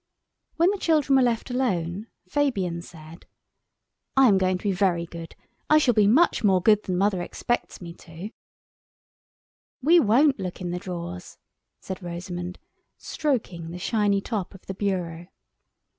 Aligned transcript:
When 0.55 0.71
the 0.71 0.79
children 0.79 1.15
were 1.15 1.21
left 1.21 1.51
alone, 1.51 2.07
Fabian 2.27 2.81
said— 2.81 3.27
"I 4.17 4.27
am 4.29 4.39
going 4.39 4.57
to 4.57 4.63
be 4.63 4.71
very 4.71 5.05
good, 5.05 5.35
I 5.69 5.77
shall 5.77 5.93
be 5.93 6.07
much 6.07 6.43
more 6.43 6.59
good 6.59 6.81
than 6.81 6.97
Mother 6.97 7.21
expects 7.21 7.79
me 7.79 7.93
to." 7.93 8.31
"We 9.83 9.99
won't 9.99 10.39
look 10.39 10.59
in 10.59 10.71
the 10.71 10.79
drawers," 10.79 11.37
said 11.81 12.01
Rosamund, 12.01 12.57
stroking 12.97 13.69
the 13.69 13.77
shiny 13.77 14.21
top 14.21 14.55
of 14.55 14.65
the 14.65 14.73
bureau. 14.73 15.27